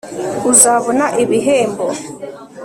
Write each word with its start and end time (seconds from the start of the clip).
uzabona 0.51 1.05
ibihembo 1.23 1.85